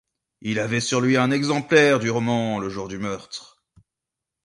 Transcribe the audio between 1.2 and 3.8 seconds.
exemplaire du roman le jour du meurtre.